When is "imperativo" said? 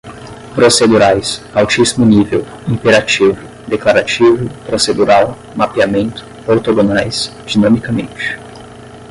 2.67-3.37